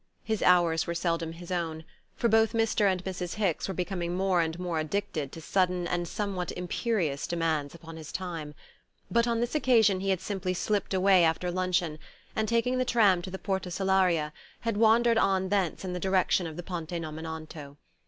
His 0.23 0.41
hours 0.41 0.87
were 0.87 0.95
seldom 0.95 1.33
his 1.33 1.51
own, 1.51 1.85
for 2.15 2.27
both 2.27 2.53
Mr. 2.53 2.91
and 2.91 3.05
Mrs. 3.05 3.35
Hicks 3.35 3.67
were 3.67 3.73
becoming 3.75 4.15
more 4.15 4.41
and 4.41 4.57
more 4.59 4.79
addicted 4.79 5.31
to 5.31 5.41
sudden 5.41 5.85
and 5.85 6.07
somewhat 6.07 6.51
imperious 6.53 7.27
demands 7.27 7.75
upon 7.75 7.97
his 7.97 8.11
time; 8.11 8.55
but 9.11 9.27
on 9.27 9.41
this 9.41 9.53
occasion 9.53 9.99
he 9.99 10.09
had 10.09 10.19
simply 10.19 10.55
slipped 10.55 10.95
away 10.95 11.23
after 11.23 11.51
luncheon, 11.51 11.99
and 12.35 12.49
taking 12.49 12.79
the 12.79 12.83
tram 12.83 13.21
to 13.21 13.29
the 13.29 13.37
Porta 13.37 13.69
Salaria, 13.69 14.33
had 14.61 14.75
wandered 14.75 15.19
on 15.19 15.49
thence 15.49 15.85
in 15.85 15.93
the 15.93 15.99
direction 15.99 16.47
of 16.47 16.55
the 16.57 16.63
Ponte 16.63 16.89
Nomentano. 16.93 17.77